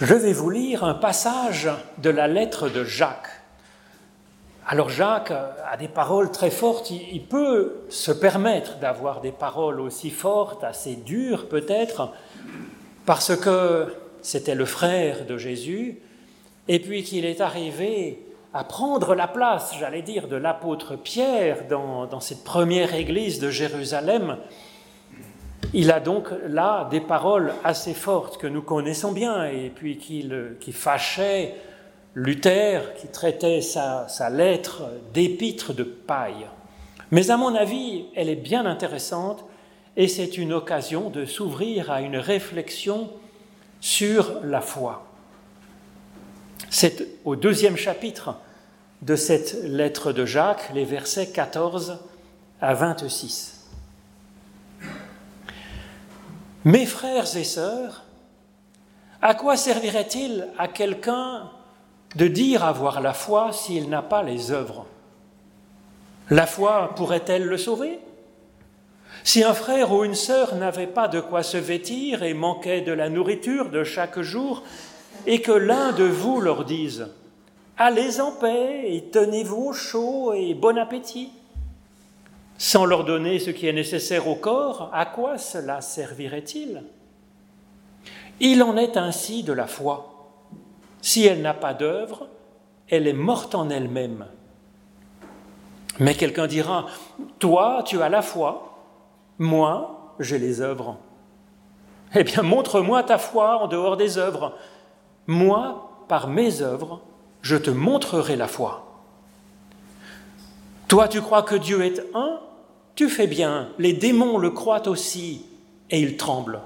[0.00, 3.28] Je vais vous lire un passage de la lettre de Jacques.
[4.66, 10.10] Alors Jacques a des paroles très fortes, il peut se permettre d'avoir des paroles aussi
[10.10, 12.10] fortes, assez dures peut-être,
[13.06, 16.00] parce que c'était le frère de Jésus,
[16.66, 22.20] et puis qu'il est arrivé à prendre la place, j'allais dire, de l'apôtre Pierre dans,
[22.20, 24.38] cette première église de Jérusalem.
[25.72, 30.72] Il a donc là des paroles assez fortes que nous connaissons bien, et puis qui,
[30.72, 31.54] fâchaient
[32.14, 34.82] Luther, qui traitait sa, sa lettre
[35.12, 36.46] d'épître de paille.
[37.10, 39.44] Mais à mon avis, elle est bien intéressante,
[39.96, 43.10] et c'est une occasion de s'ouvrir à une réflexion
[43.80, 45.06] sur la foi.
[46.70, 48.36] C'est au deuxième chapitre
[49.02, 51.98] de cette lettre de Jacques, les versets 14
[52.60, 53.53] à 26.
[56.64, 58.04] Mes frères et sœurs,
[59.20, 61.50] à quoi servirait-il à quelqu'un
[62.16, 64.86] de dire avoir la foi s'il n'a pas les œuvres?
[66.30, 67.98] La foi pourrait-elle le sauver?
[69.24, 72.92] Si un frère ou une sœur n'avait pas de quoi se vêtir et manquait de
[72.92, 74.62] la nourriture de chaque jour,
[75.26, 77.08] et que l'un de vous leur dise
[77.76, 81.30] Allez en paix et tenez-vous au chaud et bon appétit,
[82.58, 86.84] sans leur donner ce qui est nécessaire au corps, à quoi cela servirait-il?
[88.40, 90.30] Il en est ainsi de la foi.
[91.00, 92.28] Si elle n'a pas d'œuvre,
[92.88, 94.26] elle est morte en elle-même.
[96.00, 96.86] Mais quelqu'un dira,
[97.38, 98.74] toi, tu as la foi,
[99.38, 100.96] moi, j'ai les œuvres.
[102.14, 104.56] Eh bien, montre-moi ta foi en dehors des œuvres.
[105.26, 107.00] Moi, par mes œuvres,
[107.42, 108.83] je te montrerai la foi.
[110.94, 112.38] Toi, tu crois que Dieu est un?
[112.94, 113.68] Tu fais bien.
[113.80, 115.44] Les démons le croient aussi,
[115.90, 116.60] et ils tremblent.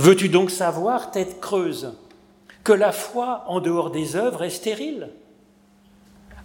[0.00, 1.94] Veux-tu donc savoir, tête creuse,
[2.64, 5.10] que la foi en dehors des œuvres est stérile?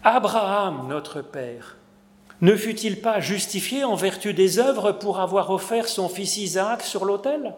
[0.04, 1.78] Abraham, notre Père,
[2.42, 7.04] ne fut-il pas justifié en vertu des œuvres pour avoir offert son fils Isaac sur
[7.04, 7.56] l'autel?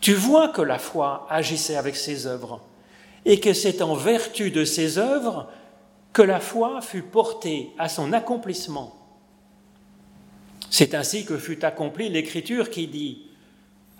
[0.00, 2.60] Tu vois que la foi agissait avec ses œuvres
[3.24, 5.48] et que c'est en vertu de ses œuvres
[6.16, 8.96] que la foi fut portée à son accomplissement.
[10.70, 13.26] C'est ainsi que fut accomplie l'écriture qui dit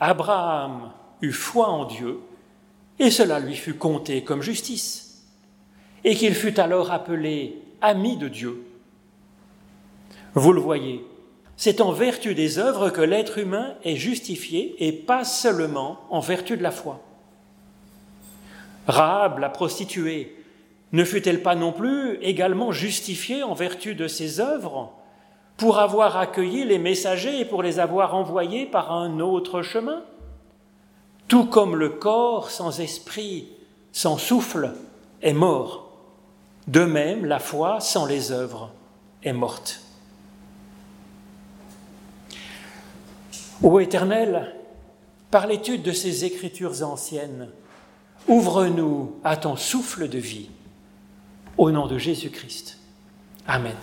[0.00, 2.20] Abraham eut foi en Dieu,
[2.98, 5.26] et cela lui fut compté comme justice,
[6.04, 8.64] et qu'il fut alors appelé ami de Dieu.
[10.32, 11.04] Vous le voyez,
[11.58, 16.56] c'est en vertu des œuvres que l'être humain est justifié et pas seulement en vertu
[16.56, 16.98] de la foi.
[18.86, 20.35] Rahab, la prostituée,
[20.92, 24.92] ne fut-elle pas non plus également justifiée en vertu de ses œuvres
[25.56, 30.02] pour avoir accueilli les messagers et pour les avoir envoyés par un autre chemin?
[31.28, 33.48] Tout comme le corps sans esprit,
[33.92, 34.74] sans souffle,
[35.22, 35.90] est mort,
[36.68, 38.70] de même la foi sans les œuvres
[39.24, 39.80] est morte.
[43.62, 44.54] Ô Éternel,
[45.30, 47.48] par l'étude de ces écritures anciennes,
[48.28, 50.50] ouvre-nous à ton souffle de vie.
[51.58, 52.78] Au nom de Jésus-Christ.
[53.46, 53.76] Amen.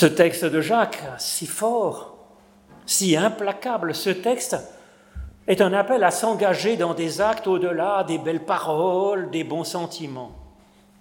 [0.00, 2.16] Ce texte de Jacques, si fort,
[2.86, 4.56] si implacable, ce texte
[5.46, 10.32] est un appel à s'engager dans des actes au-delà des belles paroles, des bons sentiments.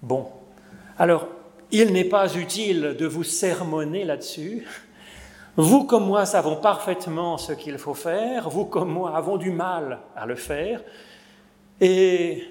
[0.01, 0.25] Bon,
[0.97, 1.27] alors,
[1.71, 4.67] il n'est pas utile de vous sermonner là-dessus.
[5.55, 9.99] Vous comme moi savons parfaitement ce qu'il faut faire, vous comme moi avons du mal
[10.13, 10.81] à le faire,
[11.79, 12.43] et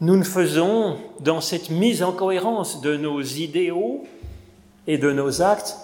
[0.00, 4.06] nous ne faisons dans cette mise en cohérence de nos idéaux
[4.88, 5.76] et de nos actes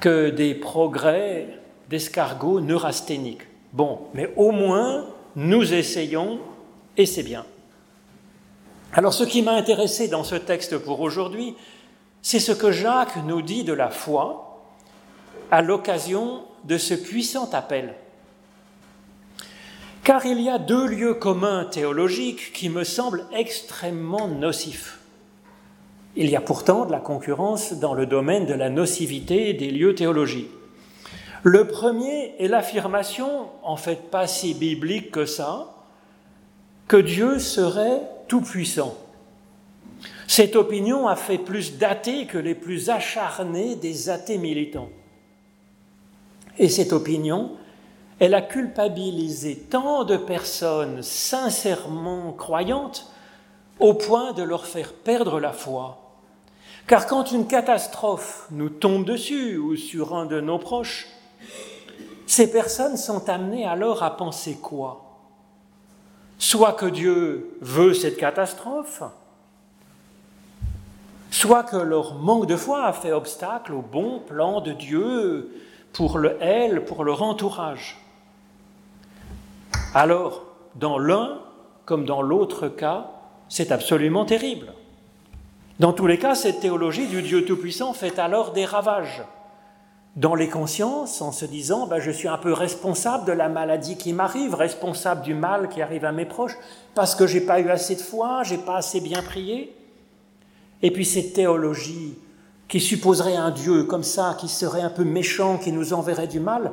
[0.00, 1.48] que des progrès
[1.90, 3.48] d'escargot neurasthéniques.
[3.72, 6.38] Bon, mais au moins, nous essayons
[6.96, 7.44] et c'est bien.
[8.92, 11.56] Alors ce qui m'a intéressé dans ce texte pour aujourd'hui,
[12.22, 14.62] c'est ce que Jacques nous dit de la foi
[15.50, 17.94] à l'occasion de ce puissant appel.
[20.04, 24.98] Car il y a deux lieux communs théologiques qui me semblent extrêmement nocifs.
[26.16, 29.96] Il y a pourtant de la concurrence dans le domaine de la nocivité des lieux
[29.96, 30.50] théologiques.
[31.42, 35.74] Le premier est l'affirmation, en fait pas si biblique que ça,
[36.86, 38.94] que Dieu serait tout-puissant.
[40.28, 44.90] Cette opinion a fait plus d'athées que les plus acharnés des athées militants.
[46.58, 47.52] Et cette opinion,
[48.20, 53.12] elle a culpabilisé tant de personnes sincèrement croyantes
[53.80, 56.03] au point de leur faire perdre la foi.
[56.86, 61.06] Car quand une catastrophe nous tombe dessus ou sur un de nos proches,
[62.26, 65.00] ces personnes sont amenées alors à penser quoi?
[66.38, 69.02] Soit que Dieu veut cette catastrophe,
[71.30, 75.50] soit que leur manque de foi a fait obstacle au bon plan de Dieu
[75.94, 77.98] pour le elle, pour leur entourage.
[79.94, 80.44] Alors,
[80.74, 81.40] dans l'un
[81.86, 83.10] comme dans l'autre cas,
[83.48, 84.73] c'est absolument terrible.
[85.80, 89.24] Dans tous les cas, cette théologie du Dieu Tout-Puissant fait alors des ravages
[90.14, 93.96] dans les consciences en se disant ben, je suis un peu responsable de la maladie
[93.96, 96.56] qui m'arrive, responsable du mal qui arrive à mes proches,
[96.94, 99.74] parce que j'ai pas eu assez de foi, j'ai pas assez bien prié.
[100.80, 102.18] Et puis cette théologie
[102.68, 106.38] qui supposerait un Dieu comme ça, qui serait un peu méchant, qui nous enverrait du
[106.38, 106.70] mal,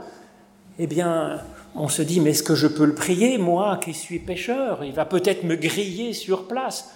[0.78, 1.42] eh bien,
[1.74, 4.84] on se dit, mais est-ce que je peux le prier, moi qui suis pécheur?
[4.84, 6.94] Il va peut-être me griller sur place.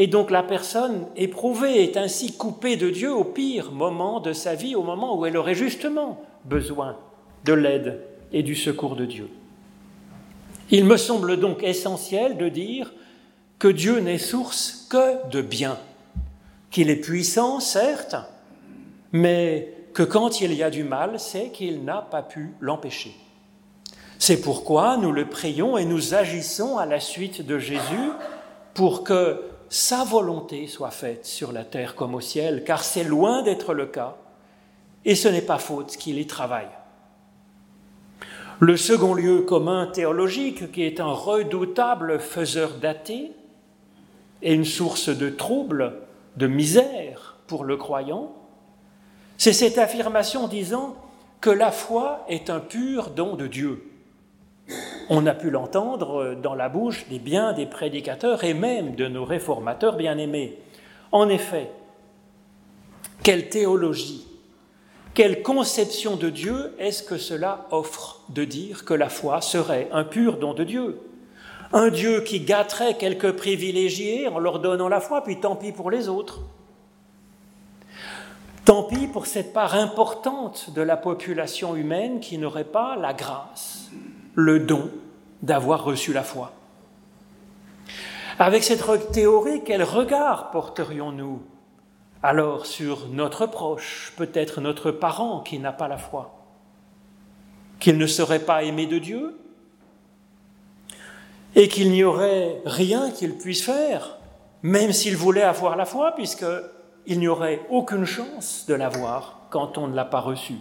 [0.00, 4.54] Et donc la personne éprouvée est ainsi coupée de Dieu au pire moment de sa
[4.54, 6.96] vie, au moment où elle aurait justement besoin
[7.44, 8.00] de l'aide
[8.32, 9.28] et du secours de Dieu.
[10.70, 12.94] Il me semble donc essentiel de dire
[13.58, 15.76] que Dieu n'est source que de bien,
[16.70, 18.16] qu'il est puissant, certes,
[19.12, 23.14] mais que quand il y a du mal, c'est qu'il n'a pas pu l'empêcher.
[24.18, 28.12] C'est pourquoi nous le prions et nous agissons à la suite de Jésus
[28.72, 33.42] pour que sa volonté soit faite sur la terre comme au ciel, car c'est loin
[33.42, 34.16] d'être le cas,
[35.04, 36.68] et ce n'est pas faute qu'il y travaille.
[38.58, 43.30] Le second lieu commun théologique, qui est un redoutable faiseur d'athées
[44.42, 46.02] et une source de trouble,
[46.36, 48.34] de misère pour le croyant,
[49.38, 50.96] c'est cette affirmation disant
[51.40, 53.89] que la foi est un pur don de Dieu.
[55.08, 59.24] On a pu l'entendre dans la bouche des biens des prédicateurs et même de nos
[59.24, 60.58] réformateurs bien-aimés.
[61.12, 61.70] En effet,
[63.22, 64.26] quelle théologie,
[65.14, 70.04] quelle conception de Dieu est-ce que cela offre de dire que la foi serait un
[70.04, 71.00] pur don de Dieu?
[71.72, 75.90] Un Dieu qui gâterait quelques privilégiés en leur donnant la foi, puis tant pis pour
[75.90, 76.40] les autres.
[78.64, 83.90] Tant pis pour cette part importante de la population humaine qui n'aurait pas la grâce
[84.34, 84.90] le don
[85.42, 86.52] d'avoir reçu la foi.
[88.38, 88.82] Avec cette
[89.12, 91.42] théorie, quel regard porterions-nous
[92.22, 96.38] alors sur notre proche, peut-être notre parent qui n'a pas la foi?
[97.78, 99.38] Qu'il ne serait pas aimé de Dieu?
[101.54, 104.18] Et qu'il n'y aurait rien qu'il puisse faire,
[104.62, 109.88] même s'il voulait avoir la foi, puisqu'il n'y aurait aucune chance de l'avoir quand on
[109.88, 110.54] ne l'a pas reçu,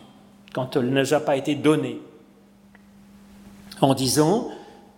[0.53, 2.01] quand elle ne nous a pas été donnée
[3.81, 4.49] en disant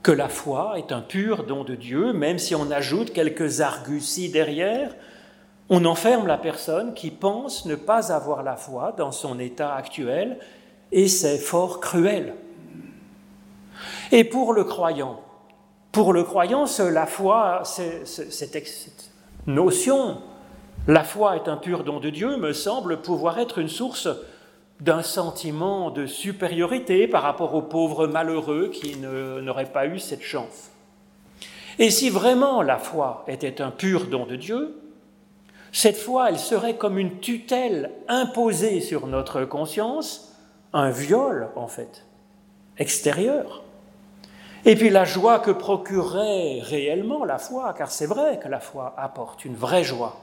[0.04, 4.30] que la foi est un pur don de Dieu, même si on ajoute quelques arguties
[4.30, 4.96] derrière,
[5.70, 10.40] on enferme la personne qui pense ne pas avoir la foi dans son état actuel,
[10.92, 12.36] et c'est fort cruel.
[14.12, 15.22] Et pour le croyant,
[15.92, 19.12] pour le croyant, la foi, cette
[19.46, 20.18] notion,
[20.88, 24.10] la foi est un pur don de Dieu, me semble pouvoir être une source
[24.82, 30.72] d'un sentiment de supériorité par rapport aux pauvres malheureux qui n'auraient pas eu cette chance.
[31.78, 34.76] Et si vraiment la foi était un pur don de Dieu,
[35.72, 40.36] cette foi, elle serait comme une tutelle imposée sur notre conscience,
[40.74, 42.06] un viol en fait,
[42.78, 43.64] extérieur.
[44.66, 48.94] Et puis la joie que procurerait réellement la foi, car c'est vrai que la foi
[48.98, 50.18] apporte une vraie joie,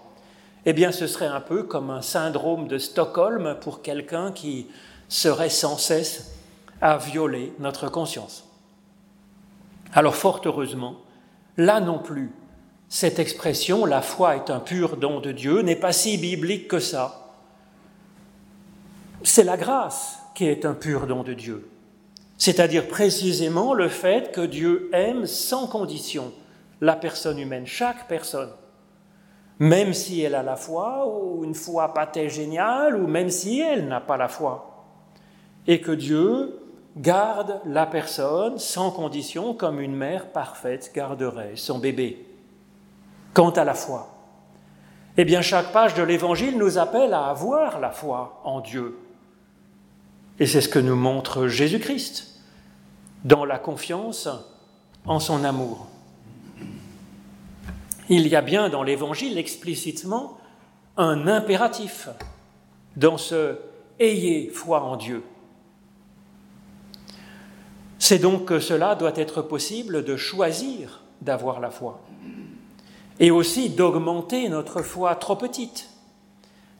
[0.70, 4.66] eh bien ce serait un peu comme un syndrome de Stockholm pour quelqu'un qui
[5.08, 6.34] serait sans cesse
[6.82, 8.44] à violer notre conscience.
[9.94, 10.96] Alors fort heureusement,
[11.56, 12.32] là non plus,
[12.90, 16.80] cette expression, la foi est un pur don de Dieu, n'est pas si biblique que
[16.80, 17.32] ça.
[19.22, 21.66] C'est la grâce qui est un pur don de Dieu,
[22.36, 26.30] c'est-à-dire précisément le fait que Dieu aime sans condition
[26.82, 28.50] la personne humaine, chaque personne
[29.58, 33.60] même si elle a la foi, ou une foi pas très géniale, ou même si
[33.60, 34.84] elle n'a pas la foi.
[35.66, 36.60] Et que Dieu
[36.96, 42.26] garde la personne sans condition comme une mère parfaite garderait son bébé.
[43.34, 44.08] Quant à la foi,
[45.16, 48.98] eh bien chaque page de l'Évangile nous appelle à avoir la foi en Dieu.
[50.38, 52.40] Et c'est ce que nous montre Jésus-Christ
[53.24, 54.28] dans la confiance
[55.04, 55.88] en son amour.
[58.08, 60.38] Il y a bien dans l'Évangile explicitement
[60.96, 62.08] un impératif
[62.96, 63.56] dans ce
[64.00, 65.22] Ayez foi en Dieu.
[67.98, 72.00] C'est donc que cela doit être possible de choisir d'avoir la foi
[73.20, 75.90] et aussi d'augmenter notre foi trop petite,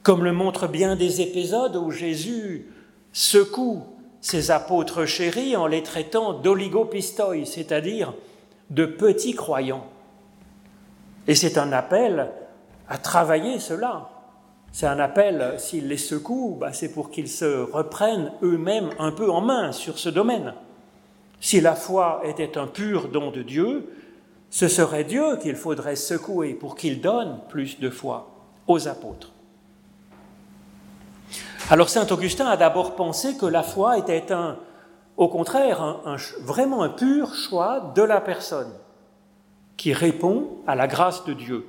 [0.02, 2.68] comme le montrent bien des épisodes où Jésus
[3.12, 3.82] secoue
[4.20, 8.14] ses apôtres chéris en les traitant d'oligopistoi, c'est-à-dire
[8.70, 9.86] de petits croyants.
[11.28, 12.30] Et c'est un appel
[12.88, 14.08] à travailler cela.
[14.72, 19.30] C'est un appel, s'il les secoue, bah, c'est pour qu'ils se reprennent eux-mêmes un peu
[19.30, 20.54] en main sur ce domaine.
[21.40, 23.92] Si la foi était un pur don de Dieu,
[24.50, 28.30] ce serait Dieu qu'il faudrait secouer pour qu'il donne plus de foi
[28.66, 29.32] aux apôtres.
[31.70, 34.56] Alors Saint Augustin a d'abord pensé que la foi était un,
[35.18, 36.00] au contraire,
[36.40, 38.72] vraiment un pur choix de la personne
[39.78, 41.66] qui répond à la grâce de Dieu.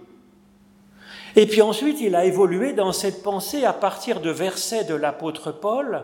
[1.37, 5.53] Et puis ensuite, il a évolué dans cette pensée à partir de versets de l'apôtre
[5.53, 6.03] Paul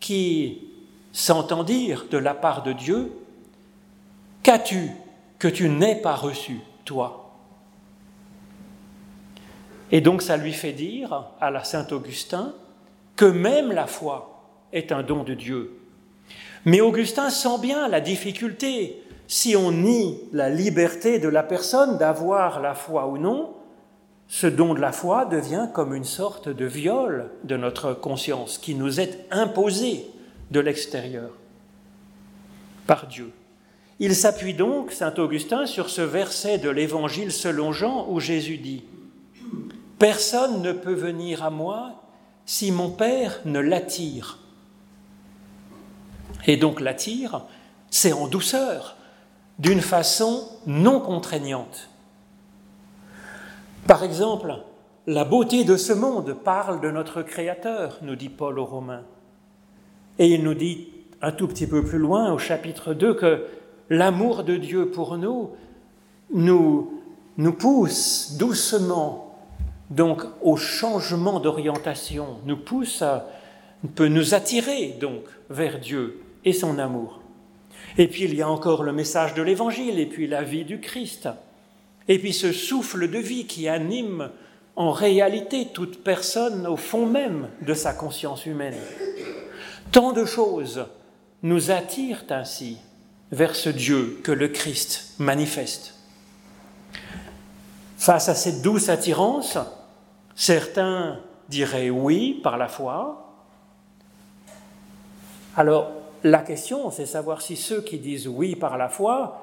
[0.00, 0.68] qui
[1.12, 3.12] s'entend dire de la part de Dieu,
[4.42, 4.90] Qu'as-tu
[5.38, 7.30] que tu n'aies pas reçu, toi?
[9.92, 12.54] Et donc ça lui fait dire à la Saint Augustin
[13.14, 15.78] que même la foi est un don de Dieu.
[16.64, 19.02] Mais Augustin sent bien la difficulté
[19.32, 23.54] si on nie la liberté de la personne d'avoir la foi ou non,
[24.28, 28.74] ce don de la foi devient comme une sorte de viol de notre conscience qui
[28.74, 30.06] nous est imposé
[30.50, 31.30] de l'extérieur
[32.86, 33.32] par Dieu.
[34.00, 38.84] Il s'appuie donc, Saint Augustin, sur ce verset de l'Évangile selon Jean où Jésus dit
[39.98, 42.02] Personne ne peut venir à moi
[42.44, 44.40] si mon Père ne l'attire.
[46.46, 47.46] Et donc l'attire,
[47.88, 48.98] c'est en douceur,
[49.62, 51.88] d'une façon non contraignante.
[53.86, 54.56] Par exemple,
[55.06, 59.04] la beauté de ce monde parle de notre Créateur, nous dit Paul aux Romains.
[60.18, 60.88] Et il nous dit
[61.22, 63.46] un tout petit peu plus loin, au chapitre 2, que
[63.88, 65.50] l'amour de Dieu pour nous
[66.32, 67.00] nous,
[67.36, 69.38] nous pousse doucement
[69.90, 73.04] donc au changement d'orientation, nous pousse
[73.94, 77.21] peut nous attirer donc vers Dieu et son amour.
[77.98, 80.80] Et puis il y a encore le message de l'Évangile, et puis la vie du
[80.80, 81.28] Christ.
[82.08, 84.30] Et puis ce souffle de vie qui anime
[84.76, 88.78] en réalité toute personne au fond même de sa conscience humaine.
[89.92, 90.86] Tant de choses
[91.42, 92.78] nous attirent ainsi
[93.30, 95.94] vers ce Dieu que le Christ manifeste.
[97.98, 99.58] Face à cette douce attirance,
[100.34, 103.34] certains diraient oui par la foi.
[105.56, 109.42] Alors la question, c'est savoir si ceux qui disent oui par la foi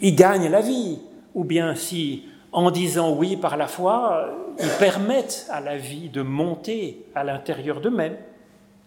[0.00, 0.98] ils gagnent la vie,
[1.34, 4.28] ou bien si, en disant oui par la foi,
[4.60, 8.16] ils permettent à la vie de monter à l'intérieur d'eux-mêmes.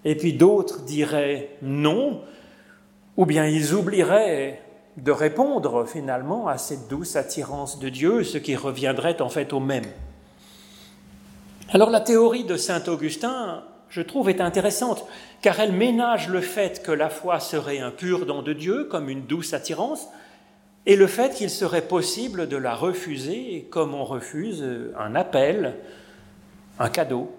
[0.06, 2.22] Et puis d'autres diraient non,
[3.18, 4.62] ou bien ils oublieraient
[4.98, 9.60] de répondre finalement à cette douce attirance de Dieu, ce qui reviendrait en fait au
[9.60, 9.86] même.
[11.70, 15.06] Alors la théorie de Saint Augustin, je trouve, est intéressante,
[15.42, 19.10] car elle ménage le fait que la foi serait un pur don de Dieu, comme
[19.10, 20.08] une douce attirance,
[20.86, 24.66] et le fait qu'il serait possible de la refuser comme on refuse
[24.98, 25.76] un appel,
[26.80, 27.36] un cadeau.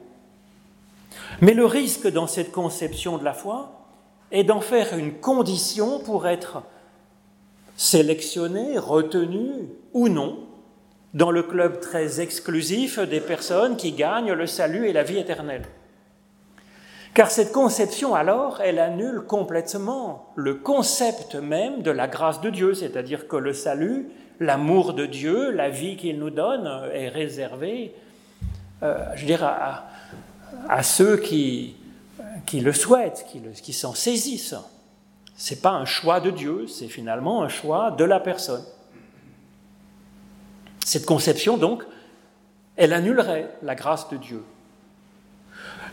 [1.40, 3.86] Mais le risque dans cette conception de la foi
[4.30, 6.62] est d'en faire une condition pour être
[7.76, 10.38] sélectionné, retenu ou non
[11.14, 15.64] dans le club très exclusif des personnes qui gagnent le salut et la vie éternelle.
[17.14, 22.72] Car cette conception, alors, elle annule complètement le concept même de la grâce de Dieu,
[22.72, 24.08] c'est-à-dire que le salut,
[24.40, 27.94] l'amour de Dieu, la vie qu'il nous donne est réservé,
[28.82, 29.46] euh, je dirais,
[30.68, 31.76] à, ceux qui,
[32.52, 33.26] le souhaitent,
[33.62, 34.56] qui s'en saisissent.
[35.36, 38.64] Ce n'est pas un choix de Dieu, c'est finalement un choix de la personne.
[40.84, 41.84] Cette conception, donc,
[42.76, 44.42] elle annulerait la grâce de Dieu.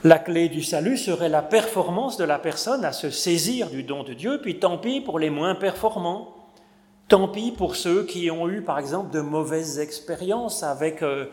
[0.06, 4.04] La clé du salut serait la performance de la personne à se saisir du don
[4.04, 6.36] de Dieu, puis tant pis pour les moins performants,
[7.10, 11.26] tant pis pour ceux qui ont eu par exemple de mauvaises expériences avec euh,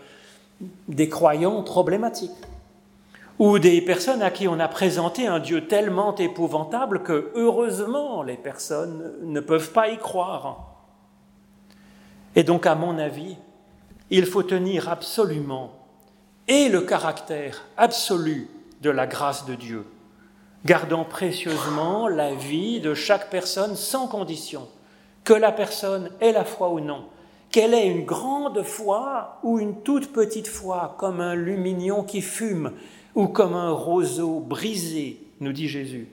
[0.88, 2.32] des croyants problématiques,
[3.38, 8.37] ou des personnes à qui on a présenté un Dieu tellement épouvantable que heureusement les
[8.37, 10.75] personnes ne peuvent pas y croire.
[12.35, 13.37] Et donc, à mon avis,
[14.11, 15.70] il faut tenir absolument
[16.49, 18.49] et le caractère absolu
[18.83, 19.87] de la grâce de Dieu,
[20.64, 24.68] gardant précieusement la vie de chaque personne sans condition,
[25.25, 27.06] que la personne ait la foi ou non,
[27.50, 32.73] qu'elle ait une grande foi ou une toute petite foi, comme un lumignon qui fume
[33.14, 36.09] ou comme un roseau brisé, nous dit Jésus.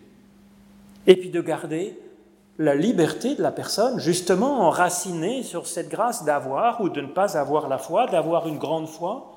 [1.06, 2.00] Et puis de garder
[2.60, 7.38] la liberté de la personne, justement enracinée sur cette grâce d'avoir ou de ne pas
[7.38, 9.34] avoir la foi, d'avoir une grande foi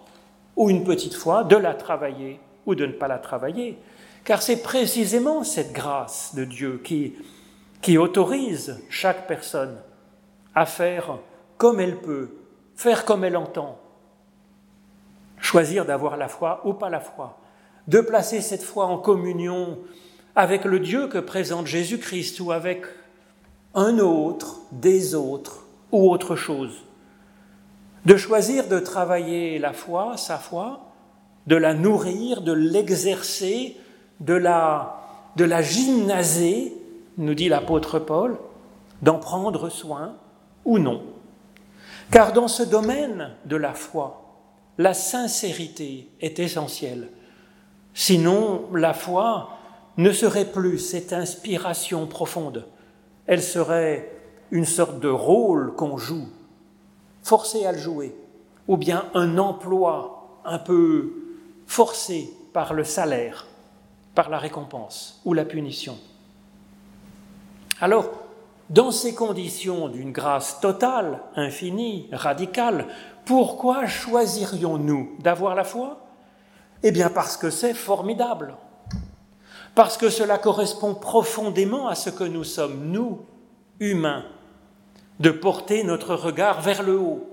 [0.54, 3.78] ou une petite foi, de la travailler ou de ne pas la travailler.
[4.24, 7.14] Car c'est précisément cette grâce de Dieu qui,
[7.80, 9.78] qui autorise chaque personne
[10.54, 11.18] à faire
[11.56, 12.30] comme elle peut,
[12.74, 13.78] faire comme elle entend,
[15.38, 17.38] choisir d'avoir la foi ou pas la foi,
[17.86, 19.78] de placer cette foi en communion
[20.34, 22.84] avec le Dieu que présente Jésus-Christ ou avec
[23.74, 26.84] un autre, des autres ou autre chose.
[28.04, 30.85] De choisir de travailler la foi, sa foi,
[31.46, 33.76] de la nourrir, de l'exercer,
[34.20, 36.72] de la, de gymnaser,
[37.18, 38.38] nous dit l'apôtre Paul,
[39.02, 40.16] d'en prendre soin
[40.64, 41.02] ou non.
[42.10, 44.22] Car dans ce domaine de la foi,
[44.78, 47.08] la sincérité est essentielle.
[47.94, 49.50] Sinon, la foi
[49.96, 52.66] ne serait plus cette inspiration profonde
[53.26, 54.10] elle serait
[54.50, 56.28] une sorte de rôle qu'on joue,
[57.22, 58.14] forcé à le jouer,
[58.68, 61.12] ou bien un emploi un peu
[61.66, 63.46] forcé par le salaire,
[64.14, 65.98] par la récompense ou la punition.
[67.80, 68.10] Alors,
[68.70, 72.86] dans ces conditions d'une grâce totale, infinie, radicale,
[73.24, 76.00] pourquoi choisirions-nous d'avoir la foi?
[76.82, 78.56] Eh bien parce que c'est formidable.
[79.74, 83.20] Parce que cela correspond profondément à ce que nous sommes, nous,
[83.78, 84.24] humains,
[85.20, 87.26] de porter notre regard vers le haut,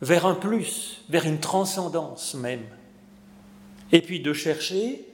[0.00, 2.64] vers un plus, vers une transcendance même,
[3.92, 5.04] et puis de chercher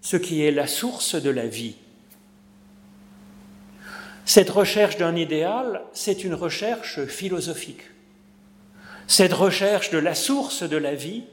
[0.00, 1.76] ce qui est la source de la vie.
[4.24, 7.82] Cette recherche d'un idéal, c'est une recherche philosophique.
[9.06, 11.24] Cette recherche de la source de la vie,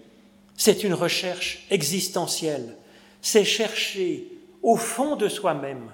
[0.56, 2.78] c'est une recherche existentielle.
[3.22, 4.28] C'est chercher
[4.62, 5.92] au fond de soi-même,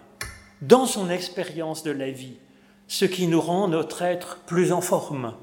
[0.61, 2.35] dans son expérience de la vie,
[2.87, 5.35] ce qui nous rend notre être plus en forme,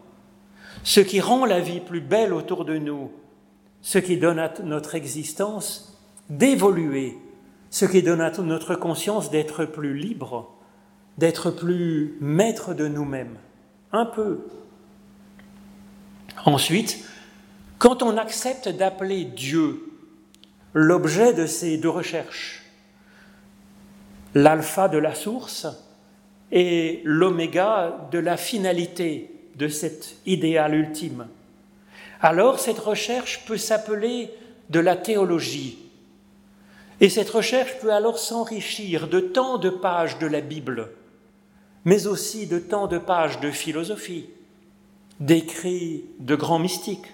[0.84, 3.10] ce qui rend la vie plus belle autour de nous,
[3.86, 5.96] ce qui donne à notre existence
[6.28, 7.16] d'évoluer,
[7.70, 10.52] ce qui donne à notre conscience d'être plus libre,
[11.18, 13.38] d'être plus maître de nous-mêmes,
[13.92, 14.40] un peu.
[16.44, 16.98] Ensuite,
[17.78, 19.84] quand on accepte d'appeler Dieu
[20.72, 22.64] l'objet de ces deux recherches,
[24.34, 25.68] l'alpha de la source
[26.50, 31.28] et l'oméga de la finalité de cet idéal ultime.
[32.20, 34.30] Alors cette recherche peut s'appeler
[34.70, 35.78] de la théologie.
[37.00, 40.90] Et cette recherche peut alors s'enrichir de tant de pages de la Bible,
[41.84, 44.30] mais aussi de tant de pages de philosophie,
[45.20, 47.12] d'écrits de grands mystiques,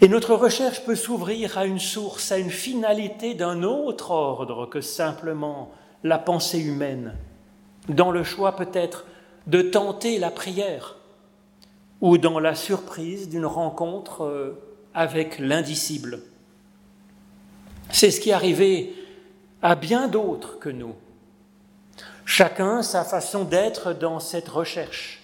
[0.00, 4.80] et notre recherche peut s'ouvrir à une source, à une finalité d'un autre ordre que
[4.80, 5.70] simplement
[6.02, 7.14] la pensée humaine,
[7.88, 9.06] dans le choix peut-être
[9.46, 10.96] de tenter la prière
[12.04, 14.62] ou dans la surprise d'une rencontre euh,
[14.92, 16.20] avec l'indicible.
[17.88, 18.94] C'est ce qui est arrivé
[19.62, 20.94] à bien d'autres que nous.
[22.26, 25.22] Chacun sa façon d'être dans cette recherche.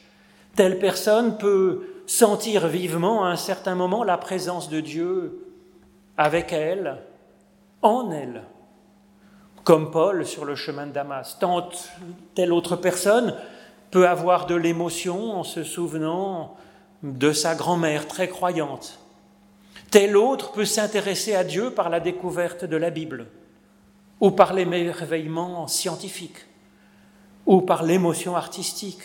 [0.56, 5.52] Telle personne peut sentir vivement à un certain moment la présence de Dieu
[6.16, 6.96] avec elle,
[7.82, 8.44] en elle,
[9.64, 11.36] comme Paul sur le chemin de Damas.
[11.38, 11.68] Tant
[12.34, 13.34] telle autre personne
[13.90, 16.56] peut avoir de l'émotion en se souvenant
[17.02, 18.98] de sa grand-mère très croyante.
[19.90, 23.26] Tel autre peut s'intéresser à Dieu par la découverte de la Bible,
[24.20, 26.46] ou par l'émerveillement scientifique,
[27.46, 29.02] ou par l'émotion artistique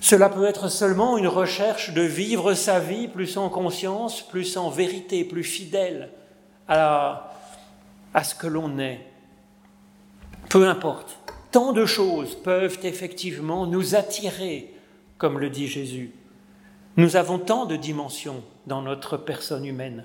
[0.00, 4.70] cela peut être seulement une recherche de vivre sa vie plus en conscience, plus en
[4.70, 6.10] vérité, plus fidèle
[6.66, 7.34] à,
[8.14, 9.00] à ce que l'on est.
[10.48, 11.18] Peu importe,
[11.50, 14.74] tant de choses peuvent effectivement nous attirer,
[15.18, 16.12] comme le dit Jésus.
[17.00, 20.04] Nous avons tant de dimensions dans notre personne humaine.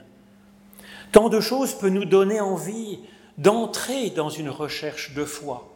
[1.12, 3.00] Tant de choses peuvent nous donner envie
[3.38, 5.68] d'entrer dans une recherche de foi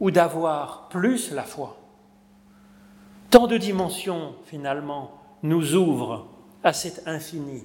[0.00, 1.76] ou d'avoir plus la foi.
[3.30, 5.12] Tant de dimensions, finalement,
[5.44, 6.26] nous ouvrent
[6.64, 7.62] à cet infini.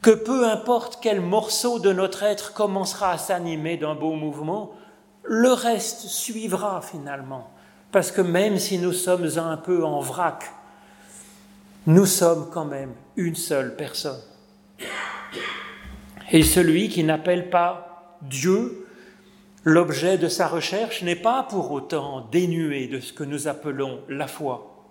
[0.00, 4.70] que peu importe quel morceau de notre être commencera à s'animer d'un beau mouvement,
[5.24, 7.50] le reste suivra finalement.
[7.90, 10.52] Parce que même si nous sommes un peu en vrac,
[11.86, 14.20] nous sommes quand même une seule personne.
[16.30, 18.86] Et celui qui n'appelle pas Dieu
[19.64, 24.26] l'objet de sa recherche n'est pas pour autant dénué de ce que nous appelons la
[24.26, 24.86] foi.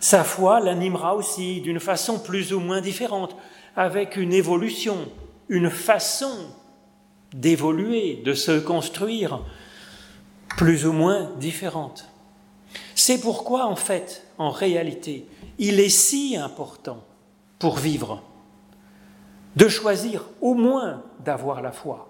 [0.00, 3.36] Sa foi l'animera aussi d'une façon plus ou moins différente,
[3.76, 4.96] avec une évolution,
[5.48, 6.32] une façon
[7.32, 9.40] d'évoluer, de se construire,
[10.56, 12.09] plus ou moins différente.
[13.10, 15.26] C'est pourquoi, en fait, en réalité,
[15.58, 17.02] il est si important
[17.58, 18.22] pour vivre
[19.56, 22.08] de choisir au moins d'avoir la foi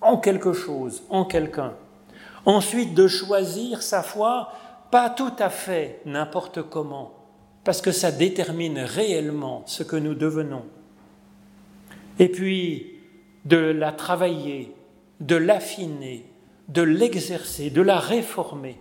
[0.00, 1.74] en quelque chose, en quelqu'un.
[2.46, 4.52] Ensuite, de choisir sa foi
[4.92, 7.14] pas tout à fait n'importe comment,
[7.64, 10.62] parce que ça détermine réellement ce que nous devenons
[12.20, 12.92] et puis
[13.44, 14.72] de la travailler,
[15.18, 16.30] de l'affiner,
[16.68, 18.78] de l'exercer, de la réformer.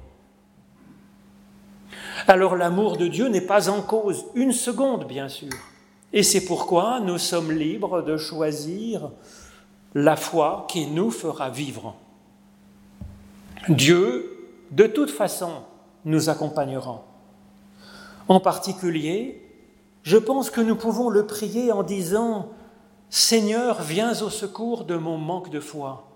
[2.27, 5.49] Alors l'amour de Dieu n'est pas en cause une seconde, bien sûr.
[6.11, 9.09] Et c'est pourquoi nous sommes libres de choisir
[9.95, 11.95] la foi qui nous fera vivre.
[13.69, 15.51] Dieu, de toute façon,
[16.03, 17.01] nous accompagnera.
[18.27, 19.41] En particulier,
[20.03, 22.49] je pense que nous pouvons le prier en disant
[23.09, 26.07] Seigneur, viens au secours de mon manque de foi,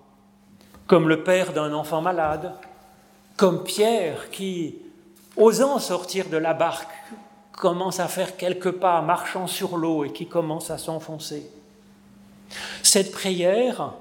[0.86, 2.52] comme le père d'un enfant malade,
[3.38, 4.76] comme Pierre qui,
[5.36, 6.88] osant sortir de la barque,
[7.52, 11.48] commence à faire quelques pas marchant sur l'eau et qui commence à s'enfoncer.
[12.82, 13.92] Cette prière,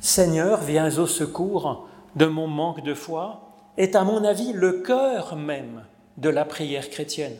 [0.00, 3.40] Seigneur, viens au secours de mon manque de foi,
[3.76, 5.84] est à mon avis le cœur même
[6.16, 7.36] de la prière chrétienne.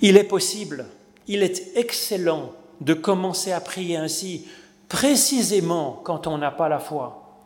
[0.00, 0.86] Il est possible,
[1.26, 2.50] il est excellent
[2.80, 4.48] de commencer à prier ainsi,
[4.88, 7.36] précisément quand on n'a pas la foi,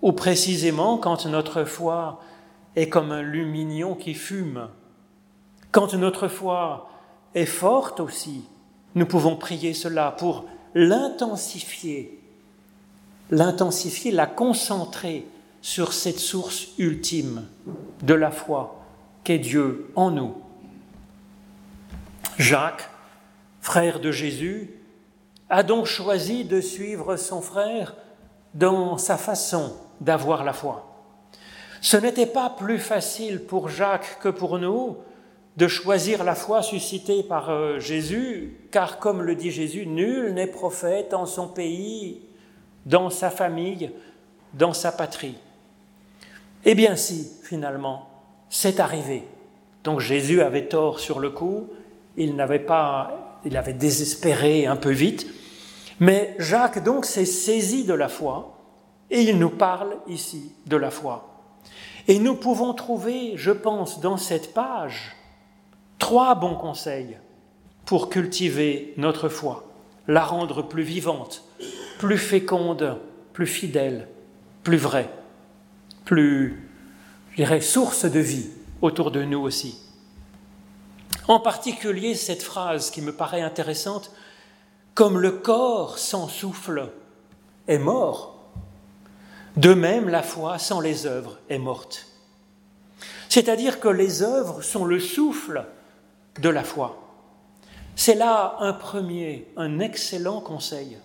[0.00, 2.20] ou précisément quand notre foi
[2.76, 4.68] est comme un lumignon qui fume.
[5.70, 6.90] Quand notre foi
[7.34, 8.44] est forte aussi,
[8.94, 12.20] nous pouvons prier cela pour l'intensifier,
[13.30, 15.26] l'intensifier, la concentrer
[15.62, 17.46] sur cette source ultime
[18.02, 18.80] de la foi
[19.24, 20.34] qu'est Dieu en nous.
[22.38, 22.88] Jacques,
[23.60, 24.70] frère de Jésus,
[25.48, 27.94] a donc choisi de suivre son frère
[28.54, 30.93] dans sa façon d'avoir la foi.
[31.84, 34.96] Ce n'était pas plus facile pour Jacques que pour nous
[35.58, 40.46] de choisir la foi suscitée par euh, Jésus, car comme le dit Jésus, nul n'est
[40.46, 42.22] prophète en son pays,
[42.86, 43.90] dans sa famille,
[44.54, 45.36] dans sa patrie.
[46.64, 48.08] Eh bien si, finalement,
[48.48, 49.24] c'est arrivé.
[49.84, 51.68] Donc Jésus avait tort sur le coup,
[52.16, 55.26] il n'avait pas il avait désespéré un peu vite.
[56.00, 58.56] Mais Jacques, donc, s'est saisi de la foi
[59.10, 61.33] et il nous parle ici de la foi.
[62.06, 65.16] Et nous pouvons trouver, je pense, dans cette page,
[65.98, 67.16] trois bons conseils
[67.86, 69.64] pour cultiver notre foi,
[70.06, 71.44] la rendre plus vivante,
[71.98, 72.98] plus féconde,
[73.32, 74.08] plus fidèle,
[74.62, 75.08] plus vraie,
[76.04, 76.68] plus,
[77.36, 78.50] je source de vie
[78.82, 79.78] autour de nous aussi.
[81.26, 84.12] En particulier cette phrase qui me paraît intéressante,
[84.94, 86.90] comme le corps sans souffle
[87.66, 88.33] est mort,
[89.56, 92.06] de même la foi sans les œuvres est morte.
[93.28, 95.64] C'est-à-dire que les œuvres sont le souffle
[96.40, 97.00] de la foi.
[97.96, 100.98] C'est là un premier, un excellent conseil.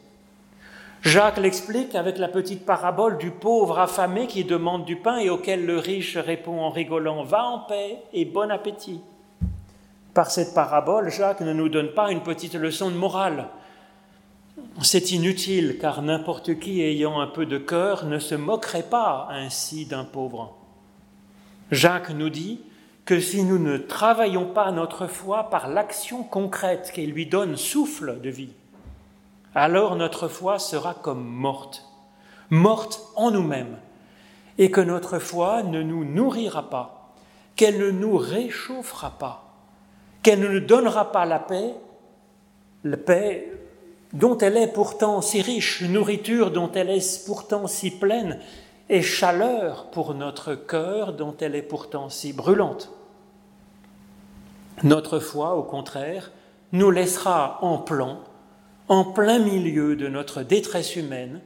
[1.01, 5.65] Jacques l'explique avec la petite parabole du pauvre affamé qui demande du pain et auquel
[5.65, 8.95] le riche répond en rigolant⁇ Va en paix et bon appétit⁇
[10.13, 13.47] par cette parabole, Jacques ne nous donne pas une petite leçon de morale.
[14.81, 19.85] C'est inutile car n'importe qui ayant un peu de cœur ne se moquerait pas ainsi
[19.85, 20.55] d'un pauvre.
[21.71, 22.61] Jacques nous dit
[23.05, 28.21] que si nous ne travaillons pas notre foi par l'action concrète qui lui donne souffle
[28.21, 28.53] de vie,
[29.55, 31.85] alors notre foi sera comme morte,
[32.49, 33.77] morte en nous-mêmes,
[34.57, 37.13] et que notre foi ne nous nourrira pas,
[37.55, 39.53] qu'elle ne nous réchauffera pas,
[40.21, 41.73] qu'elle ne nous donnera pas la paix,
[42.83, 43.51] la paix
[44.13, 48.39] dont elle est pourtant si riche, nourriture dont elle est pourtant si pleine,
[48.89, 52.91] et chaleur pour notre cœur dont elle est pourtant si brûlante.
[54.83, 56.31] Notre foi, au contraire,
[56.71, 58.19] nous laissera en plan,
[58.87, 61.41] en plein milieu de notre détresse humaine,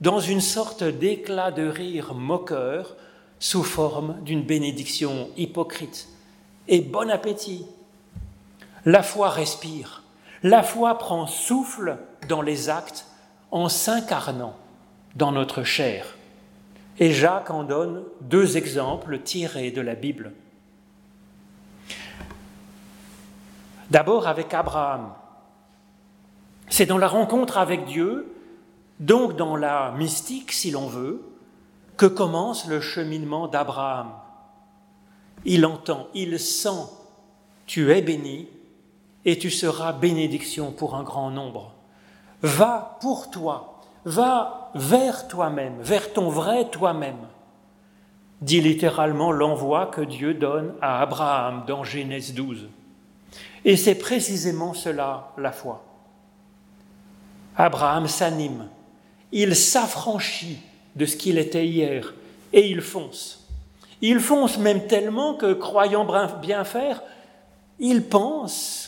[0.00, 2.96] dans une sorte d'éclat de rire moqueur
[3.40, 6.08] sous forme d'une bénédiction hypocrite.
[6.68, 7.66] Et bon appétit
[8.86, 10.03] la foi respire.
[10.44, 11.96] La foi prend souffle
[12.28, 13.06] dans les actes
[13.50, 14.54] en s'incarnant
[15.16, 16.18] dans notre chair.
[16.98, 20.34] Et Jacques en donne deux exemples tirés de la Bible.
[23.90, 25.14] D'abord avec Abraham.
[26.68, 28.30] C'est dans la rencontre avec Dieu,
[29.00, 31.22] donc dans la mystique si l'on veut,
[31.96, 34.12] que commence le cheminement d'Abraham.
[35.46, 36.90] Il entend, il sent,
[37.64, 38.46] tu es béni
[39.24, 41.72] et tu seras bénédiction pour un grand nombre.
[42.42, 47.26] Va pour toi, va vers toi-même, vers ton vrai toi-même,
[48.40, 52.68] dit littéralement l'envoi que Dieu donne à Abraham dans Genèse 12.
[53.64, 55.84] Et c'est précisément cela la foi.
[57.56, 58.68] Abraham s'anime,
[59.32, 60.58] il s'affranchit
[60.96, 62.14] de ce qu'il était hier
[62.52, 63.48] et il fonce.
[64.02, 66.06] Il fonce même tellement que, croyant
[66.42, 67.02] bien faire,
[67.78, 68.83] il pense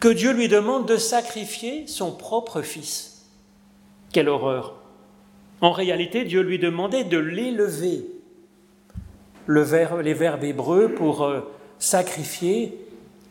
[0.00, 3.26] que Dieu lui demande de sacrifier son propre fils.
[4.12, 4.74] Quelle horreur
[5.60, 8.06] En réalité, Dieu lui demandait de l'élever.
[9.46, 9.62] Le
[10.02, 11.40] les verbes hébreux pour euh,
[11.78, 12.78] sacrifier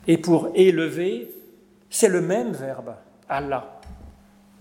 [0.07, 1.31] et pour élever,
[1.89, 2.95] c'est le même verbe,
[3.29, 3.79] Allah.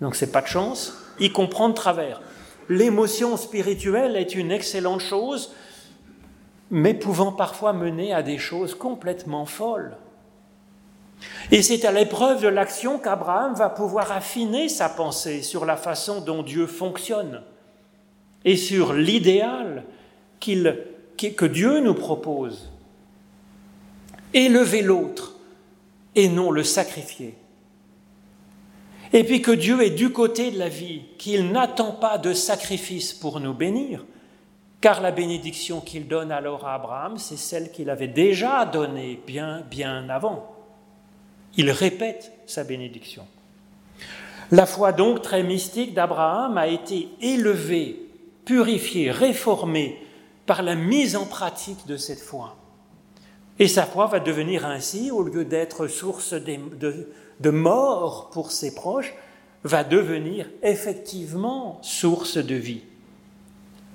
[0.01, 2.21] Donc c'est pas de chance, il comprend de travers.
[2.69, 5.55] L'émotion spirituelle est une excellente chose,
[6.71, 9.97] mais pouvant parfois mener à des choses complètement folles.
[11.51, 16.21] Et c'est à l'épreuve de l'action qu'Abraham va pouvoir affiner sa pensée sur la façon
[16.21, 17.43] dont Dieu fonctionne
[18.45, 19.85] et sur l'idéal
[20.39, 22.71] que Dieu nous propose.
[24.35, 25.37] Élever l'autre
[26.15, 27.35] et non le sacrifier.
[29.13, 33.15] Et puis que Dieu est du côté de la vie, qu'il n'attend pas de sacrifice
[33.15, 34.05] pour nous bénir,
[34.81, 39.63] car la bénédiction qu'il donne alors à Abraham, c'est celle qu'il avait déjà donnée bien,
[39.71, 40.56] bien avant.
[41.57, 43.27] Il répète sa bénédiction.
[44.51, 48.09] La foi donc très mystique d'Abraham a été élevée,
[48.45, 49.99] purifiée, réformée
[50.47, 52.57] par la mise en pratique de cette foi.
[53.59, 59.15] Et sa foi va devenir ainsi, au lieu d'être source de, mort pour ses proches,
[59.65, 62.83] va devenir effectivement source de vie.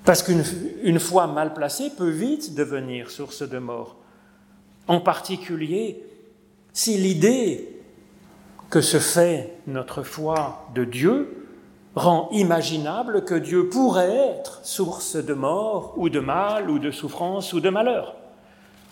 [0.04, 3.96] Parce qu'une foi mal placée peut vite devenir source de mort.
[4.88, 6.02] En particulier
[6.72, 7.68] si l'idée
[8.70, 11.48] que se fait notre foi de Dieu
[11.94, 17.52] rend imaginable que Dieu pourrait être source de mort ou de mal ou de souffrance
[17.52, 18.16] ou de malheur.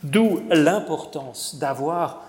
[0.02, 2.22] D'où l'importance d'avoir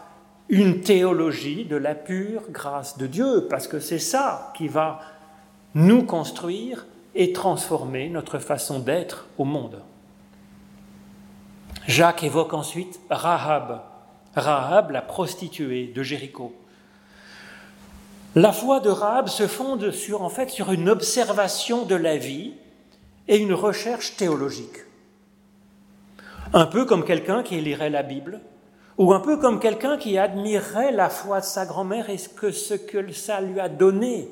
[0.48, 5.00] une théologie de la pure grâce de Dieu, parce que c'est ça qui va
[5.76, 6.86] nous construire
[7.16, 9.82] et transformer notre façon d'être au monde.
[11.88, 13.82] Jacques évoque ensuite Rahab,
[14.36, 16.56] Rahab, la prostituée de Jéricho.
[18.36, 22.54] La foi de Rahab se fonde sur, en fait, sur une observation de la vie
[23.28, 24.86] et une recherche théologique.
[26.54, 28.42] Un peu comme quelqu'un qui lirait la Bible,
[28.98, 32.52] ou un peu comme quelqu'un qui admirerait la foi de sa grand-mère et ce que,
[32.52, 34.30] ce que ça lui a donné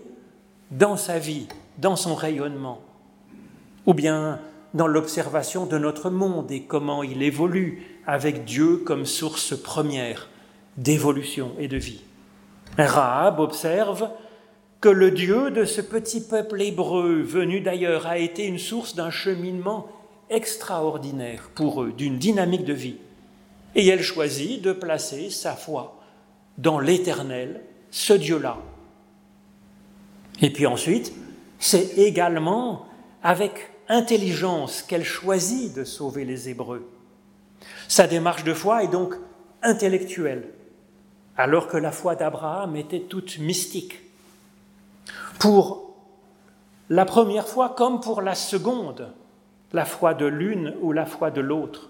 [0.72, 2.80] dans sa vie, dans son rayonnement,
[3.86, 4.40] ou bien
[4.74, 10.30] dans l'observation de notre monde et comment il évolue avec Dieu comme source première
[10.78, 12.02] d'évolution et de vie.
[12.78, 14.10] Rahab observe
[14.82, 19.12] que le Dieu de ce petit peuple hébreu venu d'ailleurs a été une source d'un
[19.12, 19.88] cheminement
[20.30, 22.98] extraordinaire pour eux, d'une dynamique de vie.
[23.76, 26.00] Et elle choisit de placer sa foi
[26.58, 28.58] dans l'Éternel, ce Dieu-là.
[30.42, 31.14] Et puis ensuite,
[31.60, 32.86] c'est également
[33.22, 36.88] avec intelligence qu'elle choisit de sauver les Hébreux.
[37.88, 39.16] Sa démarche de foi est donc
[39.64, 40.48] intellectuelle,
[41.36, 44.00] alors que la foi d'Abraham était toute mystique.
[45.40, 45.96] Pour
[46.90, 49.12] la première fois comme pour la seconde,
[49.74, 51.90] la foi de l'une ou la foi de l'autre,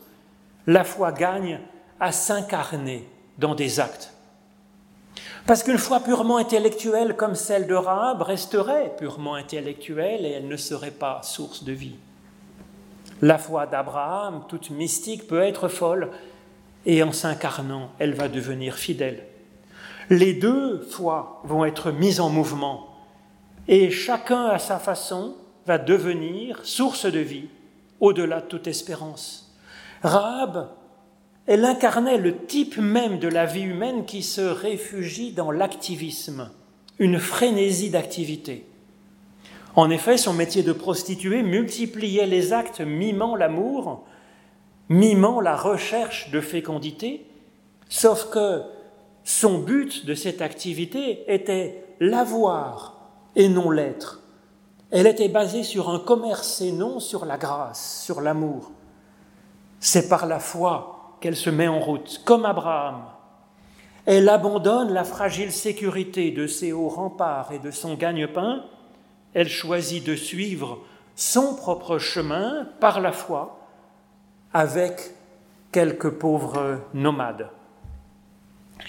[0.68, 1.60] la foi gagne
[2.00, 3.08] à s'incarner
[3.38, 4.14] dans des actes.
[5.50, 10.58] Parce qu'une foi purement intellectuelle comme celle de Rahab resterait purement intellectuelle et elle ne
[10.58, 11.96] serait pas source de vie.
[13.24, 16.12] La foi d'Abraham, toute mystique, peut être folle,
[16.86, 19.26] et en s'incarnant, elle va devenir fidèle.
[20.12, 22.88] Les deux foi vont être mises en mouvement,
[23.68, 25.34] et chacun à sa façon
[25.66, 27.50] va devenir source de vie
[28.00, 29.52] au-delà de toute espérance.
[30.04, 30.70] Rahab,
[31.50, 36.52] elle incarnait le type même de la vie humaine qui se réfugie dans l'activisme,
[37.00, 38.68] une frénésie d'activité.
[39.76, 44.06] En effet, son métier de prostituée multipliait les actes mimant l'amour,
[44.90, 47.26] mimant la recherche de fécondité,
[47.90, 48.62] sauf que
[49.24, 52.98] Son but de cette activité était l'avoir
[53.36, 54.22] et non l'être.
[54.92, 58.72] Elle était basée sur un commerce et non sur la grâce, sur l'amour.
[59.80, 63.04] C'est par la foi qu'elle se met en route, comme Abraham.
[64.06, 68.64] Elle abandonne la fragile sécurité de ses hauts remparts et de son gagne-pain.
[69.34, 70.80] Elle choisit de suivre
[71.16, 73.60] son propre chemin par la foi
[74.54, 75.12] avec
[75.72, 77.50] quelques pauvres nomades.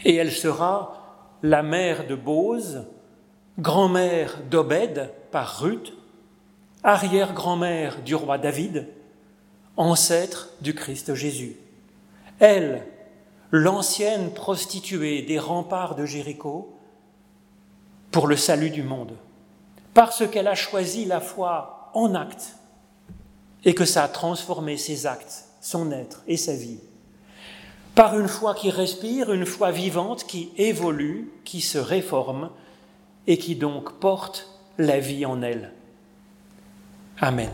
[0.04, 1.00] Et elle sera
[1.42, 2.86] la mère de Bose,
[3.58, 5.92] grand-mère d'Obed par Ruth,
[6.82, 8.88] arrière-grand-mère du roi David,
[9.76, 11.56] ancêtre du Christ Jésus.
[12.40, 12.84] Elle,
[13.52, 16.76] l'ancienne prostituée des remparts de Jéricho,
[18.10, 19.12] pour le salut du monde,
[19.94, 22.56] parce qu'elle a choisi la foi en acte
[23.64, 26.80] et que ça a transformé ses actes, son être et sa vie.
[27.94, 32.50] Par une foi qui respire, une foi vivante qui évolue, qui se réforme
[33.26, 34.48] et qui donc porte
[34.78, 35.72] la vie en elle.
[37.20, 37.50] Amen.